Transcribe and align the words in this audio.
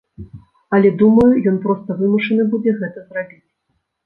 Але 0.77 0.89
думаю, 1.01 1.27
ён 1.51 1.59
проста 1.67 1.97
вымушаны 2.01 2.47
будзе 2.55 2.75
гэта 2.81 2.99
зрабіць. 3.07 3.41